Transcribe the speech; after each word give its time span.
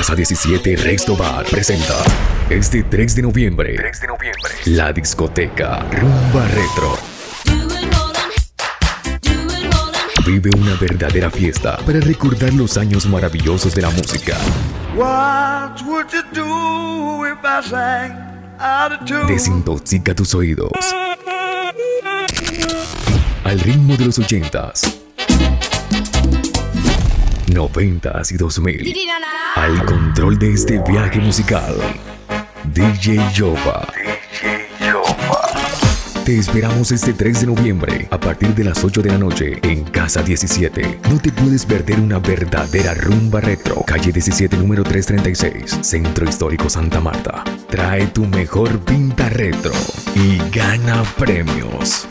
Casa 0.00 0.14
17 0.14 0.76
Resto 0.76 1.14
Bar 1.14 1.44
presenta 1.44 1.94
este 2.48 2.84
3 2.84 3.16
de 3.16 3.20
noviembre, 3.20 3.74
3 3.76 4.00
de 4.00 4.06
noviembre, 4.06 4.50
la 4.64 4.94
discoteca 4.94 5.80
Rumba 5.90 6.48
Retro. 6.48 6.98
Vive 10.24 10.48
una 10.56 10.74
verdadera 10.76 11.30
fiesta 11.30 11.76
para 11.84 12.00
recordar 12.00 12.54
los 12.54 12.78
años 12.78 13.04
maravillosos 13.04 13.74
de 13.74 13.82
la 13.82 13.90
música. 13.90 14.38
Desintoxica 19.28 20.14
tus 20.14 20.34
oídos. 20.34 20.70
Al 23.44 23.60
ritmo 23.60 23.98
de 23.98 24.06
los 24.06 24.18
ochentas. 24.18 25.09
90 27.50 28.22
y 28.30 28.36
2000. 28.36 28.94
Al 29.56 29.84
control 29.84 30.38
de 30.38 30.52
este 30.52 30.80
viaje 30.88 31.18
musical, 31.20 31.74
DJ 32.72 33.18
Yoba. 33.34 33.86
Te 36.24 36.38
esperamos 36.38 36.92
este 36.92 37.12
3 37.12 37.40
de 37.40 37.46
noviembre 37.46 38.06
a 38.10 38.20
partir 38.20 38.54
de 38.54 38.62
las 38.62 38.84
8 38.84 39.02
de 39.02 39.10
la 39.10 39.18
noche 39.18 39.58
en 39.62 39.82
Casa 39.84 40.22
17. 40.22 41.00
No 41.10 41.18
te 41.18 41.32
puedes 41.32 41.66
perder 41.66 41.98
una 41.98 42.18
verdadera 42.20 42.94
rumba 42.94 43.40
retro. 43.40 43.82
Calle 43.86 44.12
17, 44.12 44.56
número 44.56 44.84
336, 44.84 45.78
Centro 45.80 46.28
Histórico 46.28 46.70
Santa 46.70 47.00
Marta. 47.00 47.42
Trae 47.68 48.06
tu 48.08 48.26
mejor 48.26 48.78
pinta 48.84 49.28
retro 49.28 49.72
y 50.14 50.38
gana 50.50 51.02
premios. 51.18 52.06